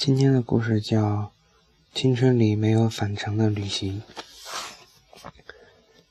[0.00, 0.98] 今天的故事叫
[1.92, 4.02] 《青春里没有返程的旅行》。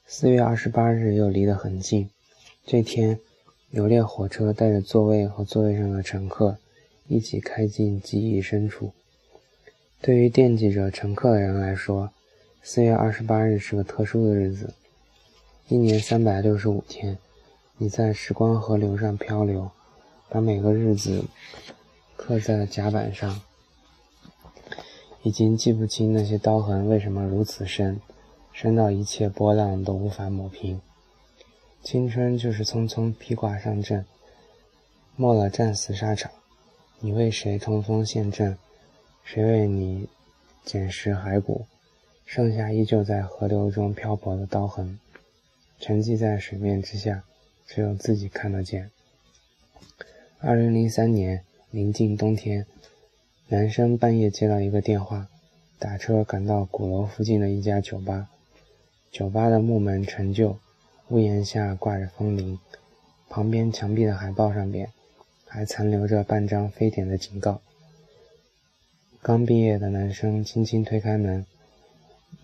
[0.06, 2.08] 四月二十八日又离得很近，
[2.68, 3.20] 这天，
[3.72, 6.60] 有列火车带着座位和座位上的乘客
[7.08, 8.94] 一起开进记忆深处。
[10.00, 12.12] 对于惦记着乘客的人来说，
[12.62, 14.76] 四月二十八日是个特殊的日子。
[15.68, 17.18] 一年三百六十五天，
[17.80, 19.72] 你在时光河流上漂流，
[20.30, 21.26] 把每个日子
[22.16, 23.42] 刻在了甲板上。
[25.24, 28.00] 已经记不清那些刀痕为什么如此深，
[28.54, 30.80] 深到一切波浪都无法抹平。
[31.84, 34.06] 青春就是匆匆披挂上阵，
[35.16, 36.32] 没了战死沙场。
[37.00, 38.58] 你为谁冲锋陷阵？
[39.24, 40.08] 谁为你
[40.64, 41.66] 捡拾骸骨？
[42.26, 45.00] 剩下依旧在河流中漂泊的刀痕，
[45.80, 47.24] 沉寂在水面之下，
[47.66, 48.92] 只有自己看得见。
[50.40, 52.66] 二零零三年，临近冬天。
[53.52, 55.28] 男生半夜接到一个电话，
[55.80, 58.28] 打车赶到鼓楼附近的一家酒吧。
[59.12, 60.60] 酒吧的木门陈旧，
[61.08, 62.60] 屋檐下挂着风铃，
[63.28, 64.92] 旁边墙壁的海报上边
[65.48, 67.60] 还残留着半张非典的警告。
[69.24, 71.44] 刚毕业的男生轻轻推开门，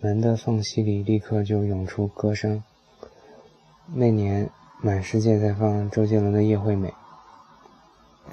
[0.00, 2.64] 门的缝隙里立刻就涌出歌声。
[3.94, 4.50] 那年
[4.82, 6.88] 满世界在放周杰伦的《叶惠美》。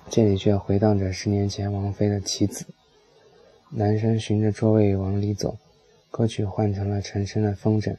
[0.10, 2.66] 这里却回荡着十年前王菲的妻子。
[3.70, 5.58] 男生循着座位往里走，
[6.12, 7.94] 歌曲换成了陈升的《风筝》。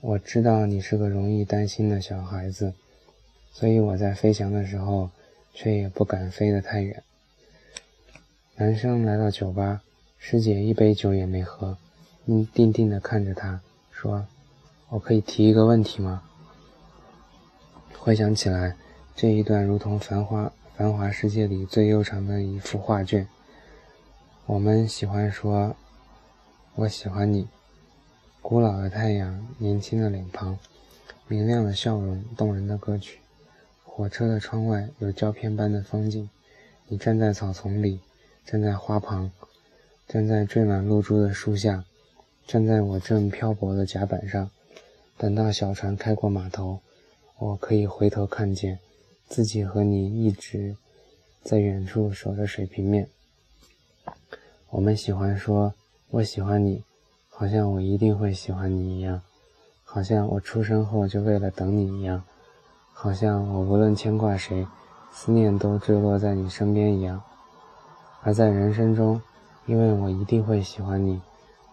[0.00, 2.74] 我知道你是个容易担心的小孩子，
[3.52, 5.10] 所以我在飞翔的时候，
[5.52, 7.02] 却也不敢飞得太远。
[8.54, 9.82] 男生来到酒吧，
[10.18, 11.76] 师姐一杯酒也没喝，
[12.26, 14.26] 嗯，定定地看着他，说
[14.90, 16.22] ：“我可以提一个问题吗？”
[17.98, 18.76] 回想起来，
[19.16, 20.52] 这一段如同繁花。
[20.82, 23.28] 繁华世界里最悠长的一幅画卷。
[24.46, 25.76] 我们喜欢说
[26.74, 27.46] “我喜欢你”。
[28.42, 30.58] 古老的太阳，年轻的脸庞，
[31.28, 33.20] 明亮的笑容，动人的歌曲。
[33.84, 36.28] 火车的窗外有胶片般的风景。
[36.88, 38.00] 你站在草丛里，
[38.44, 39.30] 站在花旁，
[40.08, 41.84] 站在缀满露珠的树下，
[42.44, 44.50] 站在我正漂泊的甲板上。
[45.16, 46.80] 等到小船开过码头，
[47.38, 48.80] 我可以回头看见。
[49.32, 50.76] 自己和你一直
[51.42, 53.08] 在远处守着水平面。
[54.68, 55.72] 我们喜欢说
[56.12, 56.84] “我喜欢你”，
[57.32, 59.22] 好像我一定会喜欢你一样，
[59.84, 62.22] 好像我出生后就为了等你一样，
[62.92, 64.66] 好像我无论牵挂谁，
[65.14, 67.22] 思念都坠落在你身边一样。
[68.20, 69.18] 而在人生中，
[69.64, 71.18] 因为我一定会喜欢你，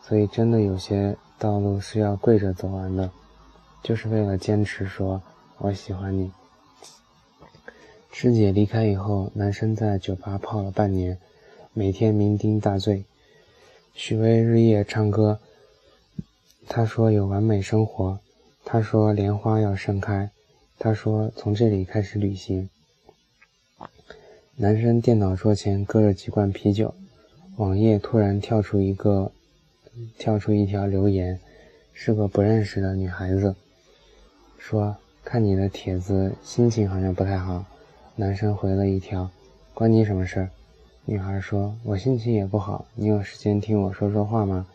[0.02, 3.12] 所以真的有些道路是要跪着走完的，
[3.84, 5.22] 就是为了坚持说
[5.60, 6.32] “我喜欢你”。
[8.22, 11.18] 师姐离开以后，男生在酒吧泡了半年，
[11.72, 13.06] 每天酩酊大醉。
[13.94, 15.40] 许巍日夜唱歌，
[16.68, 18.20] 他说有完美生活，
[18.66, 20.32] 他说莲花要盛开，
[20.78, 22.70] 他说从这里开始旅行。
[24.58, 26.94] 男生电脑桌前搁着几罐啤酒，
[27.56, 29.32] 网页突然跳出一个，
[30.18, 31.40] 跳出一条留言，
[31.94, 33.56] 是个不认识的女孩子，
[34.58, 37.64] 说看你的帖子，心情好像不太好。
[38.20, 39.32] 男生回了一条
[39.74, 40.50] ：“关你什么事儿？”
[41.08, 44.68] 女孩说：“我心情也不好，你有时间听我说说话吗？”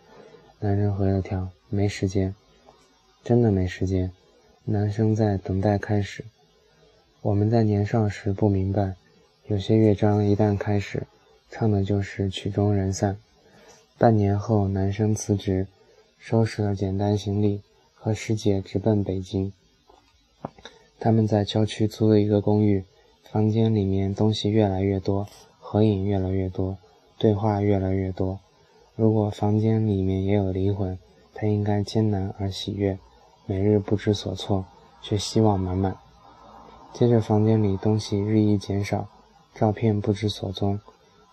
[0.60, 2.34] 男生回了条：“没时间，
[3.22, 4.10] 真的没时间。”
[4.64, 6.24] 男生在等待开始。
[7.20, 8.94] 我们在年少时不明白，
[9.48, 11.06] 有些乐章一旦开始，
[11.50, 13.18] 唱的就是曲终人散。
[13.98, 15.66] 半年后，男生辞职，
[16.18, 17.60] 收拾了简单行李，
[17.94, 19.52] 和师姐直奔北京。
[20.98, 22.82] 他们在郊区租了一个公寓。
[23.34, 25.26] 房间里面东西越来越多，
[25.58, 26.78] 合影越来越多，
[27.18, 28.38] 对话越来越多。
[28.94, 30.96] 如果房间里面也有灵魂，
[31.34, 32.96] 它应该艰难而喜悦，
[33.44, 34.64] 每日不知所措，
[35.02, 35.96] 却希望满满。
[36.92, 39.08] 接着房间里东西日益减少，
[39.52, 40.78] 照片不知所踪，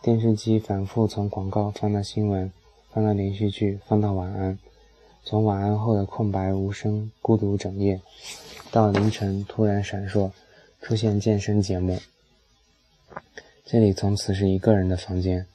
[0.01, 2.51] 电视机反复从广告放到新闻，
[2.91, 4.57] 放到连续剧，放到晚安，
[5.23, 8.01] 从晚安后的空白无声孤独整夜，
[8.71, 10.31] 到凌晨突然闪烁。
[10.81, 11.99] 出现健身节目，
[13.63, 15.45] 这里从此是一个人的房间。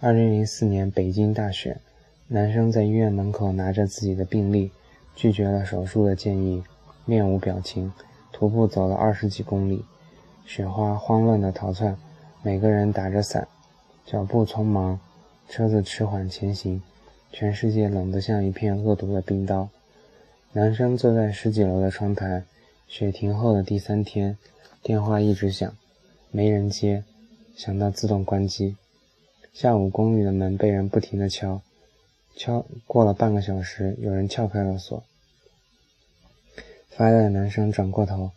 [0.00, 1.80] 二零零四年北京大雪，
[2.28, 4.70] 男生在医院门口拿着自己的病历，
[5.16, 6.62] 拒绝了手术的建议，
[7.06, 7.90] 面无表情，
[8.32, 9.82] 徒步走了二十几公里，
[10.44, 11.96] 雪花慌乱的逃窜，
[12.42, 13.48] 每个人打着伞，
[14.04, 15.00] 脚步匆忙，
[15.48, 16.82] 车子迟缓前行，
[17.32, 19.70] 全世界冷得像一片恶毒的冰刀。
[20.52, 22.44] 男生坐在十几楼的窗台。
[22.96, 24.38] 雪停后的第三天，
[24.80, 25.76] 电话一直响，
[26.30, 27.02] 没人接，
[27.56, 28.76] 响到自动关机。
[29.52, 31.60] 下午公寓的门被人不停地敲，
[32.36, 35.02] 敲过了半个小时，有人撬开了锁。
[36.88, 38.30] 发呆的男生转过头，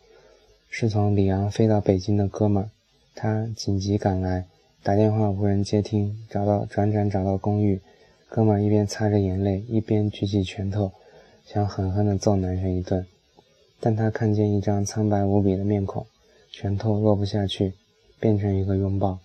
[0.71, 2.71] 是从里昂飞到北京的哥们，
[3.13, 4.45] 他紧急赶来，
[4.81, 7.79] 打电话无人接听，找到转转找到公寓，
[8.27, 10.91] 哥们一边擦着眼泪，一边举起拳头，
[11.45, 13.05] 想狠狠地揍男生一顿，
[13.79, 16.05] 但他看见一张苍白无比的面孔，
[16.51, 17.73] 拳头落不下去，
[18.19, 19.19] 变成一个拥抱。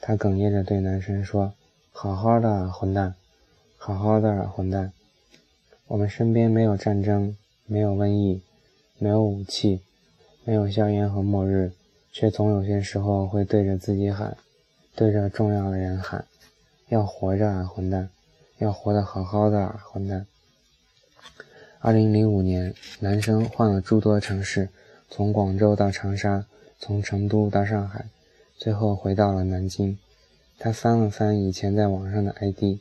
[0.00, 1.52] 他哽咽着对男生说
[1.90, 3.14] ：“好好的，啊混蛋，
[3.76, 4.92] 好好的，啊混蛋。
[5.88, 7.36] 我们身边没有战争，
[7.66, 8.40] 没有瘟疫，
[8.98, 9.80] 没有武器，
[10.44, 11.72] 没有硝烟和末日，
[12.12, 14.36] 却总有些时候会对着自己喊，
[14.94, 16.24] 对着重要的人喊：
[16.88, 18.08] 要活着啊，混蛋！
[18.58, 20.24] 要活得好好的啊，混蛋！”
[21.80, 24.68] 二零零五年，男生换了诸多城市，
[25.08, 26.44] 从广州到长沙，
[26.80, 28.06] 从成都到上海。
[28.56, 29.96] 最后回到了南京，
[30.58, 32.80] 他翻了翻以前在网上的 ID，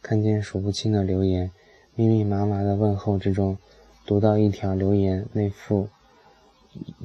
[0.00, 1.50] 看见数不清的留言，
[1.96, 3.58] 密密麻麻的问候之中，
[4.06, 5.88] 读到一条留言内附，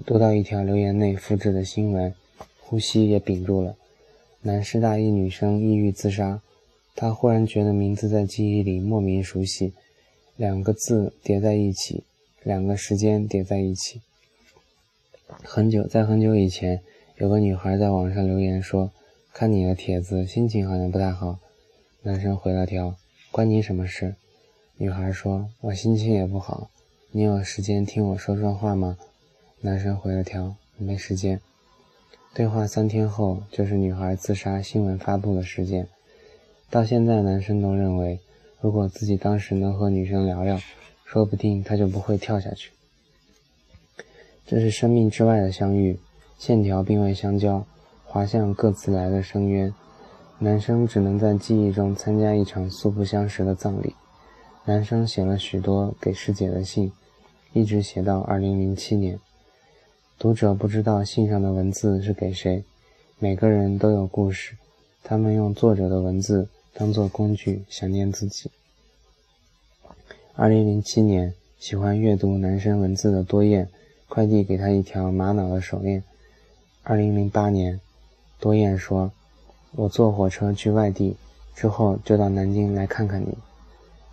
[0.06, 2.14] 读到一条留言内复制的新闻，
[2.60, 3.76] 呼吸也屏住了。
[4.44, 6.40] 南师大一女生抑郁自杀，
[6.96, 9.74] 他忽然觉得名字在记忆里莫名熟悉，
[10.42, 12.04] 两个字叠在一起，
[12.42, 14.02] 两个时间叠在一起。
[15.44, 16.82] 很久，在很久以前。
[17.18, 18.92] 有个女孩在网上留言说
[19.32, 21.38] ：“看你的帖子，心情好像不太好。”
[22.02, 22.96] 男生回了条
[23.30, 24.16] ：“关你什么事？”
[24.78, 26.72] 女孩说：“我心情也不好，
[27.12, 28.98] 你有时间听我说说话吗？”
[29.62, 31.40] 男生回了条：“没时间。”
[32.34, 35.88] 对话三天后，就是女孩自杀新闻发布的时间。
[36.72, 38.20] 到现在，男生都认为，
[38.62, 40.60] 如果自己当时能和女生聊聊，
[41.04, 42.72] 说不定他就不会跳下去。
[44.46, 46.00] 这是生命之外的相遇。
[46.38, 47.64] 线条并未相交，
[48.06, 49.72] 滑向各自来的深渊。
[50.40, 53.96] 男生只能在记忆中参加一场素不相识的葬礼。
[54.66, 56.92] 男生写了许多给师姐的信，
[57.54, 59.20] 一直写到二零零七年。
[60.18, 62.64] 读者不知道信上的文字是给谁。
[63.20, 64.56] 每个人都有故事，
[65.04, 68.50] 他们用作者的文字当做工具，想念自己。
[70.34, 73.68] 二零零七年，喜欢阅读男生文字的多燕
[74.08, 76.04] 快递给他一条玛瑙的手链。
[76.84, 77.80] 二零零八年，
[78.40, 79.12] 多燕说
[79.76, 81.16] ：“我坐火车去外地，
[81.56, 83.38] 之后就到南京来看看你。”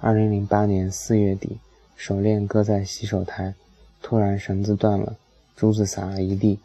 [0.01, 1.59] 二零零八年四月底，
[1.97, 3.55] 手链搁在洗手台，
[4.03, 5.17] 突然绳子断了，
[5.57, 6.59] 珠子洒了一地。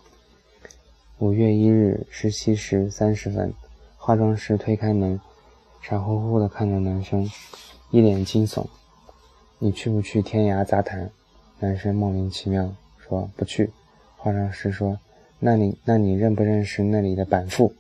[1.20, 3.54] 五月一日十七时三十分，
[3.98, 5.20] 化妆师推开门，
[5.84, 7.30] 傻乎乎地看着男生，
[7.92, 8.66] 一脸惊悚
[9.60, 11.12] ：“你去不去天涯杂谈？”
[11.60, 13.70] 男生莫名其妙说：“不去。”
[14.18, 14.98] 化妆师说。
[15.40, 17.74] 那你那你认不认识那里的板父？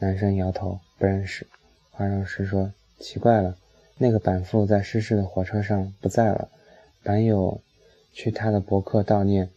[0.00, 1.46] 男生摇头，不认识。
[1.92, 3.56] 化妆师说：“奇怪了，
[3.98, 6.48] 那个板父在失事的火车上不在了。
[7.04, 7.60] 板友
[8.12, 9.48] 去他的博客悼念，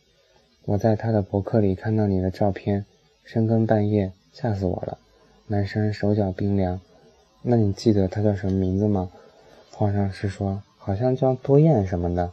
[0.66, 2.86] 我在他的博客里看到你的照片，
[3.24, 5.00] 深更半夜，吓死我了。”
[5.48, 6.80] 男生手脚冰凉。
[7.44, 9.12] 那你记得他叫什么名字吗？
[9.72, 12.32] 化妆师说：“好像叫多燕什么的。”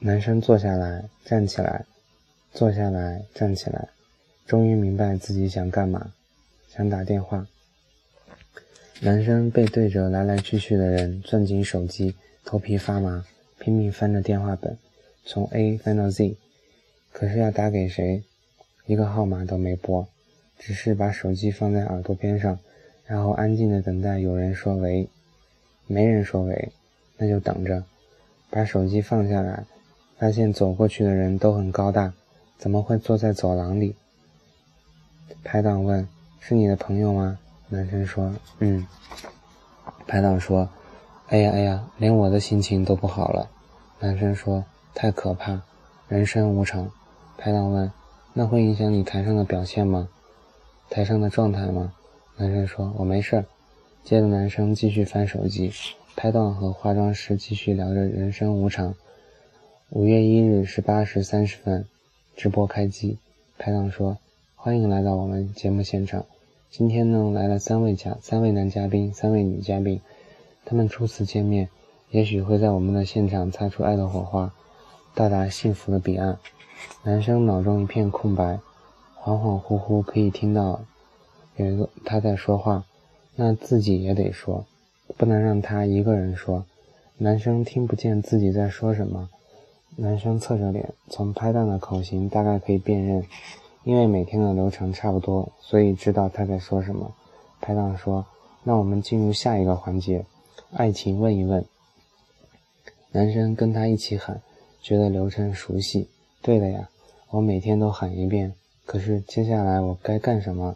[0.00, 1.84] 男生坐下来，站起来。
[2.52, 3.88] 坐下来，站起来，
[4.46, 6.12] 终于明白自己想干嘛，
[6.68, 7.46] 想打电话。
[9.00, 13.24] 男生背对着来来去去的人，攥紧手机，头皮发麻，
[13.58, 14.76] 拼命翻着电话本，
[15.24, 16.36] 从 A 翻到 Z，
[17.10, 18.22] 可是要打给谁，
[18.84, 20.06] 一个号码都没拨，
[20.58, 22.58] 只是把手机放在耳朵边上，
[23.12, 25.06] 然后安静的等待有人说喂，
[25.86, 26.72] 没人说喂，
[27.18, 27.84] 那就等着，
[28.48, 29.66] 把手机放下来，
[30.16, 32.14] 发现走过去的人都很高大。
[32.56, 33.94] 怎么会坐在走廊里？
[35.44, 36.08] 拍档问
[36.40, 37.38] ：“是你的朋友吗？”
[37.68, 38.86] 男生说：“嗯。”
[40.08, 40.66] 拍档说
[41.28, 43.46] ：“哎呀哎呀，连我的心情都不好了。”
[44.00, 44.64] 男生说
[44.96, 45.60] ：“太可怕，
[46.08, 46.90] 人生无常。”
[47.36, 47.92] 拍档问
[48.32, 50.08] ：“那会影响你台上的表现吗？
[50.88, 51.92] 台上的状态吗？”
[52.36, 53.44] 男生说：“我没事儿。”
[54.04, 55.72] 接着男生继续翻手机，
[56.16, 58.94] 拍档和化妆师继续聊着人生无常。
[59.90, 61.86] 五月一日十八时三十分。
[62.34, 63.18] 直播开机，
[63.58, 64.16] 拍档说
[64.56, 66.24] ：“欢迎来到我们节目现场。
[66.70, 70.00] 今天呢，来了三位嘉，三位男嘉宾，三位女嘉宾。
[70.64, 71.68] 他们初次见面，
[72.10, 74.54] 也许会在我们的现场擦出爱的火花，
[75.14, 76.38] 到达幸福的彼岸。”
[77.04, 78.58] 男生脑中一片空白，
[79.22, 80.82] 恍恍惚惚可以听到
[81.56, 82.84] 有一个他在说话，
[83.36, 84.64] 那自己也得说，
[85.16, 86.64] 不能让他一个人说。
[87.18, 89.28] 男生听不见自己在说什么。
[89.96, 93.24] 男生侧着脸，从拍档的口型大概可以辨认，
[93.84, 97.14] 因为每天的流程差不多，所以知道他在说什么。
[97.60, 98.24] 拍档说
[98.64, 100.24] ：“那我们进入下一个环节，
[100.72, 101.64] 爱情问一问。
[103.10, 104.40] 男生跟他一起喊，
[104.80, 106.08] 觉得流程熟悉。
[106.40, 106.88] 对的呀，
[107.30, 108.54] 我每天都喊一遍。
[108.86, 110.74] 可是接下来我该干什么？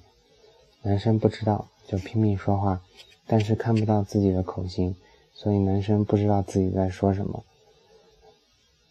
[0.86, 2.80] 男生不知道，就拼命说话，
[3.26, 4.94] 但是看不到自己的口型，
[5.34, 7.42] 所以男生不知道自己在说什么。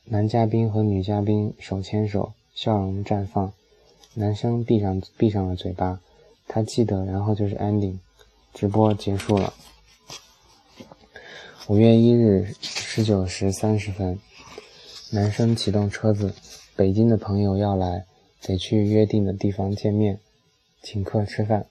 [0.04, 3.54] 男嘉宾和女嘉宾手牵手，笑容绽放。
[4.14, 6.02] 男生闭上闭上了嘴巴，
[6.50, 8.00] 他记得，然后就是 ending，
[8.54, 9.54] 直播结束了。
[11.68, 14.20] 五月一日十九时三十分，
[15.12, 16.36] 男生启动车子，
[16.76, 18.06] 北京的朋友要来，
[18.42, 20.20] 得去约定的地方见面，
[20.84, 21.66] 请客吃饭。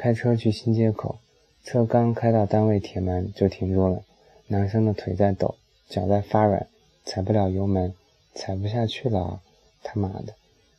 [0.00, 1.18] 开车去新街口，
[1.62, 4.02] 车刚开到单位铁门就停住了，
[4.46, 5.56] 男生的腿在抖，
[5.90, 6.66] 脚在发软。
[7.04, 7.92] 踩不了油门，
[8.34, 9.42] 踩不下去了！
[9.82, 10.32] 他妈的，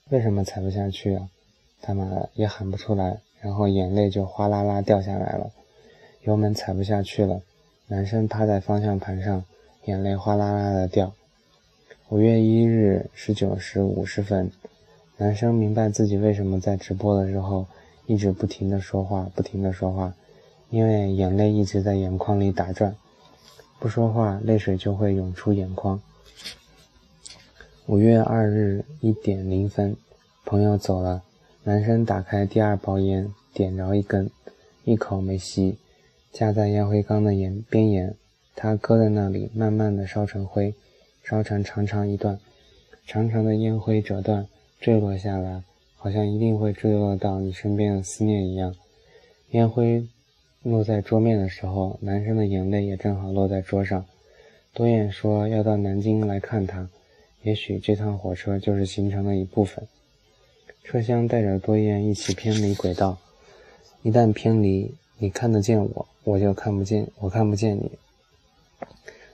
[0.10, 1.30] 为什么踩不下去啊？
[1.84, 5.52] 他妈的也喊不出来，然后眼泪就哗啦啦掉下来了。
[6.24, 7.44] 油门踩不下去了，
[7.90, 9.46] 男生趴在方向盘上，
[9.86, 11.14] 眼泪哗啦啦的掉。
[12.10, 14.50] 五月一日十九时五十分，
[15.18, 17.68] 男生明白自己为什么在直播的时候
[18.12, 20.14] 一直不停的说话，不停的说话，
[20.70, 22.94] 因为眼泪一直在眼眶里打转，
[23.80, 26.02] 不说话，泪水就会涌出眼眶。
[27.86, 29.96] 五月二日一点零分，
[30.44, 31.24] 朋友走了，
[31.64, 34.30] 男生打开第二包烟，点着一根，
[34.84, 35.78] 一口没吸，
[36.34, 38.14] 架在烟灰缸的沿边沿，
[38.58, 40.76] 他搁在那里，慢慢的烧成灰，
[41.24, 42.38] 烧成长长一段，
[43.08, 44.46] 长长的烟灰折断，
[44.82, 45.64] 坠落下来，
[46.04, 48.76] 好像一定会坠落到你身边的思念一样。
[49.52, 50.08] 烟灰
[50.64, 54.04] 落在桌面的时候，男生的眼泪也正好落在桌上。
[54.74, 56.90] 多燕说要到南京来看他。
[57.44, 59.88] 也许这趟火车就是行程的一部分。
[60.84, 63.20] 车厢带着多燕一起偏离轨道，
[64.02, 67.92] 一旦偏离，你看得见我，我就看不见，我看不见你。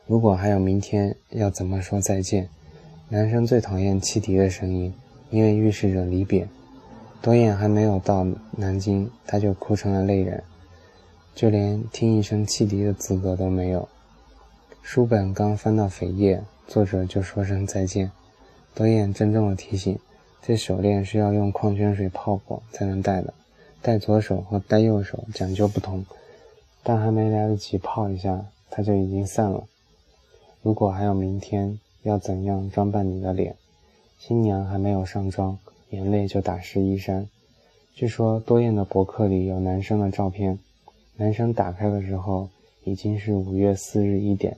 [0.05, 2.50] 如果还有明天，要怎么说再见？
[3.07, 4.93] 男生最讨厌汽笛的声音，
[5.29, 6.48] 因为预示着离别。
[7.22, 10.43] 多燕还没有到南京，他就哭成了泪人，
[11.34, 13.88] 就连听一声汽笛的资格都没有。
[14.81, 16.43] 书本刚翻到扉页。
[16.67, 18.12] 作者就说声再见，
[18.75, 19.98] 多燕郑重的提醒：
[20.41, 23.34] 这手链是要用矿泉水泡过才能戴的，
[23.81, 26.05] 戴左手和戴右手讲究不同。
[26.84, 29.63] 但还没来得及泡一下，它就已经散了。
[30.62, 33.55] 如果还有明天，要怎样装扮你的脸？
[34.17, 35.57] 新娘还没有上妆，
[35.91, 37.29] 眼泪就打湿衣衫。
[37.93, 40.59] 据说多燕的博客里有男生的照片，
[41.15, 42.50] 男生打开的时候
[42.83, 44.57] 已经是五月四日一点。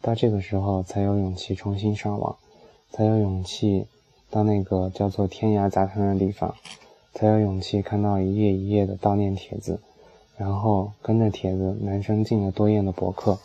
[0.00, 2.36] 到这个时候才有勇气重新上网，
[2.90, 3.86] 才有勇气
[4.30, 6.54] 到那个叫做天涯杂谈的地方，
[7.14, 9.80] 才有勇气看到一页一页的悼念帖子，
[10.36, 13.38] 然后跟着帖子，男生进了多燕的博客，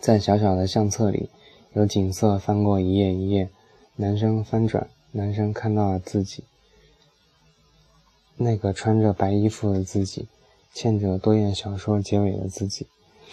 [0.00, 1.28] 在小小的相册里，
[1.74, 3.48] 有景色翻过一页一页，
[3.96, 6.42] 男生翻转，男生看到了自己，
[8.36, 10.26] 那个穿着白衣服的自己，
[10.72, 12.86] 欠着多燕小说结尾的自己。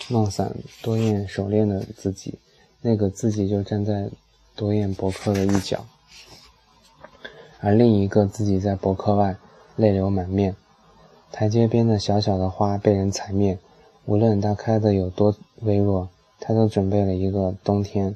[0.10, 2.38] 梦散多燕手链的自己，
[2.82, 4.10] 那个自己就站在
[4.56, 5.86] 多燕博客的一角，
[7.60, 9.36] 而另一个自己在博客外，
[9.75, 10.56] 泪流满面。
[11.32, 13.58] 台阶边的小小的花被人踩灭，
[14.06, 18.15] 无论它开的有多微弱，他都准备了一个冬天。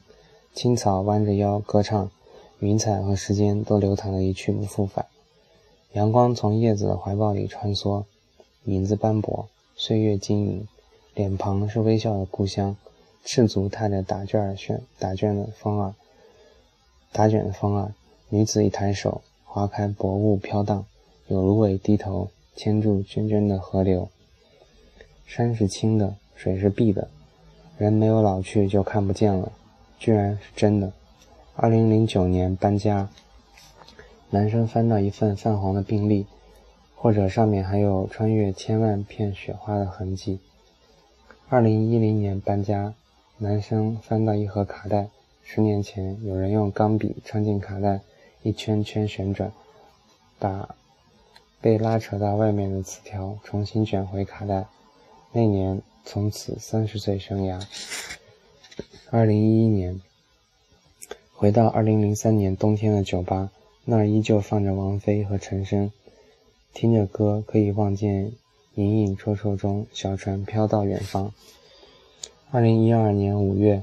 [0.54, 2.10] 青草弯着腰歌唱，
[2.60, 5.06] 云彩和时间都流淌得一去不复返。
[5.94, 8.04] 阳光从叶子的怀抱里穿梭，
[8.64, 10.68] 影子斑驳，岁月晶莹。
[11.14, 12.76] 脸庞是微笑的故乡，
[13.24, 15.96] 赤足踏着打卷儿旋打卷的风儿，
[17.14, 17.94] 打卷的风儿。
[18.28, 20.86] 女子一抬手，划开薄雾飘荡，
[21.28, 24.10] 有芦苇低头牵住涓涓的河流。
[25.26, 27.08] 山是青的，水是碧的，
[27.78, 29.52] 人没有老去就看不见了，
[29.98, 30.92] 居然是真的。
[31.58, 33.08] 二零零九年搬家，
[34.30, 36.26] 男生翻到一份泛黄的病历，
[36.94, 40.40] 或者上面还有穿越千万片雪花的痕迹。
[41.48, 42.94] 二零一零年搬家，
[43.38, 45.08] 男生翻到一盒卡带。
[45.44, 48.02] 十年前，有人用钢笔穿进卡带，
[48.42, 49.50] 一圈圈旋转，
[50.38, 50.76] 把
[51.62, 54.66] 被拉扯到外面的磁条重新卷回卡带。
[55.32, 57.66] 那年，从此三十岁生涯。
[59.10, 60.02] 二零一一年，
[61.36, 63.51] 回到二零零三年冬天的酒吧，
[63.84, 65.92] 那儿依旧放着王菲和陈升，
[66.74, 68.32] 听着歌可以望见。
[68.75, 71.32] 隐隐绰绰中，小船飘到远方。
[72.51, 73.82] 二零一二年五月，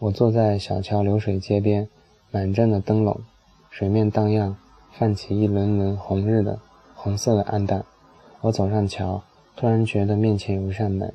[0.00, 1.88] 我坐在小桥流水街边，
[2.32, 3.20] 满镇的灯笼，
[3.70, 4.56] 水面荡漾，
[4.92, 6.58] 泛起一轮轮红日的
[6.96, 7.84] 红色的暗淡。
[8.40, 9.22] 我走上桥，
[9.54, 11.14] 突然觉得面前有一扇门，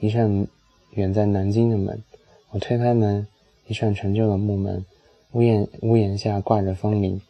[0.00, 0.48] 一扇
[0.94, 2.02] 远在南京的门。
[2.50, 3.28] 我推开门，
[3.68, 4.84] 一扇陈旧的木门，
[5.32, 7.20] 屋檐屋檐下挂着风铃，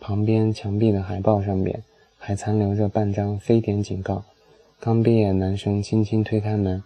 [0.00, 1.82] 旁边墙壁的海报上面
[2.16, 4.24] 还残留着半张非典警告。
[4.80, 6.82] 刚毕业男生轻轻推开门，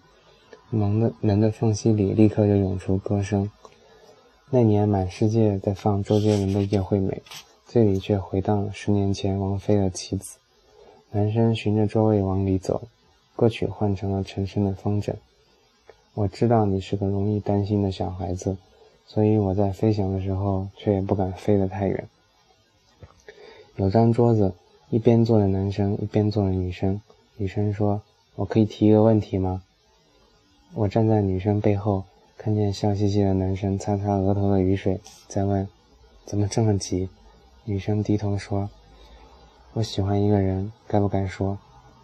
[0.70, 3.48] 门的门的缝隙里立刻就涌出歌声。
[4.50, 7.22] 那年满世界在放周杰伦的《叶惠美》，
[7.68, 10.36] 这里却回荡十年前王菲的《棋子》。
[11.16, 12.82] 男生循着座位往里走，
[13.36, 15.12] 歌曲换成了陈升的《风筝》。
[16.14, 18.56] 我知道你是个容易担心的小孩子，
[19.06, 22.08] 所以我在飞翔的时候却也不敢飞得太远。
[23.76, 24.52] 有张桌子，
[24.90, 27.00] 一边坐着男生，一边坐着女生。
[27.36, 28.00] 女生说
[28.36, 29.62] ：“我可以提一个问题吗？”
[30.74, 32.04] 我站在女生背后，
[32.36, 35.68] 看见笑嘻嘻的男生擦擦额头的雨水，在问
[36.24, 37.08] ：“怎么这么急？”
[37.64, 38.68] 女生低头说。
[39.74, 41.58] 我喜欢一个人，该不该说？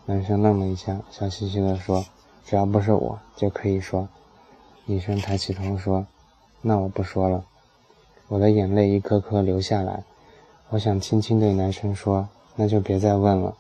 [0.05, 2.05] 男生愣了一下，笑嘻嘻地说
[2.45, 4.07] ：“只要不是我，就可以说。”
[4.85, 6.07] 女生抬起头说
[6.63, 7.45] ：“那我不说了。”
[8.29, 10.05] 我的眼泪一颗颗流下来。
[10.71, 13.55] 我想轻轻对男生说：“那就别再问了，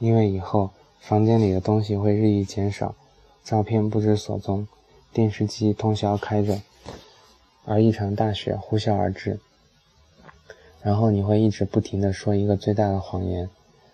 [0.00, 2.96] 因为以后房间里的东西会日益减少，
[3.44, 4.66] 照片不知所踪，
[5.12, 6.60] 电视机通宵开着，
[7.64, 9.38] 而一场大雪呼啸而至。”
[10.82, 13.48] 然后你会一直不停的说一个最大的谎言，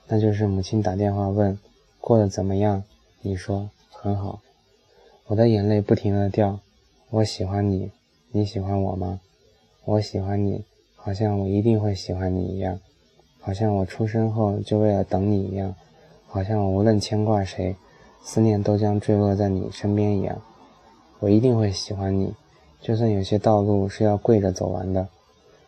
[0.06, 1.58] 那就是母亲打电话问
[2.00, 2.82] 过得怎么样，
[3.20, 4.40] 你说很好。
[5.26, 6.58] 我的眼泪不停的掉。
[7.10, 7.90] 我喜欢你，
[8.34, 9.20] 你喜欢我吗？
[9.84, 10.64] 我喜欢你，
[10.96, 12.80] 好像我一定会喜欢你一样，
[13.40, 15.74] 好像我出生后就为了等你一样，
[16.26, 17.76] 好像我无论牵挂谁，
[18.24, 20.40] 思念都将坠落在你身边一样。
[21.18, 22.34] 我一定会喜欢你，
[22.80, 25.06] 就算有些道路是要跪着走完的。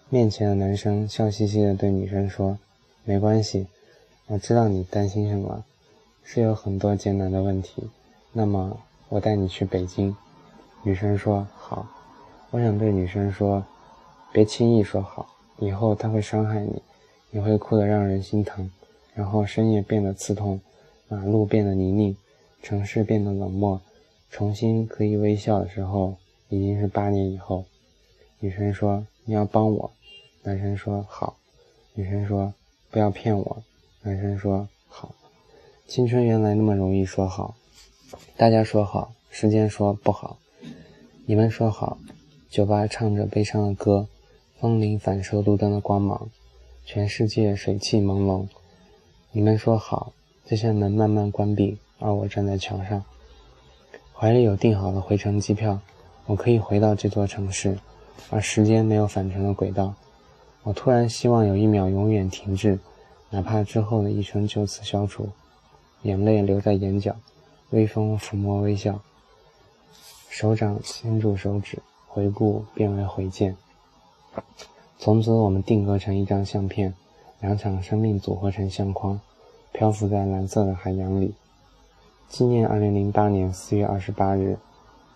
[0.08, 2.58] 面前的男生笑嘻嘻地对女生说
[3.04, 3.66] ：“没关系，
[4.26, 5.62] 我知道你担心什么，
[6.22, 7.90] 是有很多艰难的问题。
[8.32, 8.78] 那么，
[9.10, 10.16] 我带你去北京。”
[10.82, 11.86] 女生说：“好。”
[12.54, 13.66] 我想对女生说
[14.32, 15.26] ：“别轻易说好，
[15.58, 16.80] 以后他会伤害你，
[17.32, 18.70] 你会哭得让人心疼，
[19.12, 20.60] 然后深夜变得刺痛，
[21.08, 22.14] 马路变得泥泞，
[22.62, 23.80] 城市变得冷漠，
[24.30, 26.14] 重新可以微笑的时候，
[26.48, 27.64] 已经是八年以后。”
[28.38, 29.90] 女生说：“你要帮我。”
[30.44, 31.36] 男生说好，
[31.94, 32.54] 女生说
[32.88, 33.62] 不要骗我。
[34.02, 35.12] 男生说好，
[35.88, 37.56] 青春原来那么容易说好。
[38.36, 40.38] 大家说好，时间说不好。
[41.26, 41.98] 你们说好，
[42.54, 44.06] 酒吧唱着悲伤的歌，
[44.60, 46.30] 风铃反射路灯的光芒，
[46.84, 48.46] 全世界水汽朦胧。
[49.32, 50.12] 你们说好，
[50.46, 53.02] 这扇门慢慢关闭，而我站在桥上，
[54.12, 55.80] 怀里有订好的回程机票，
[56.26, 57.76] 我可以回到这座城市，
[58.30, 59.92] 而时间没有返程的轨道。
[60.62, 62.78] 我突然希望有一秒永远停滞，
[63.30, 65.28] 哪怕之后的一生就此消除。
[66.02, 67.16] 眼泪留在眼角，
[67.70, 69.00] 微风抚摸微笑，
[70.30, 71.82] 手掌牵住手指，
[72.14, 73.56] 回顾变为回见。
[75.00, 76.94] 从此我们定格成一张相片，
[77.40, 79.20] 两场生命组合成相框，
[79.72, 81.34] 漂浮在蓝色的海洋里。
[82.28, 84.56] 纪念二零零八年四月二十八日，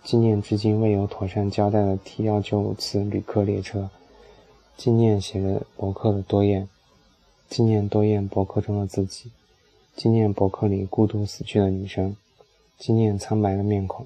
[0.03, 3.89] 纪念至今未有妥善交代的 T 幺九五次旅客列车。
[4.75, 6.67] 纪念写着博客的多燕，
[7.49, 9.31] 纪念多燕博客中的自己，
[9.95, 12.13] 纪念博客里孤独死去的女生，
[12.77, 14.05] 纪念苍白的面孔，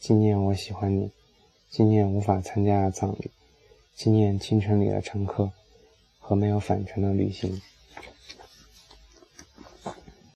[0.00, 1.10] 纪念我喜欢你，
[1.72, 3.30] 纪念无法参加的葬礼，
[3.94, 5.50] 纪念清晨里的乘客
[6.18, 7.62] 和没有返程的旅行。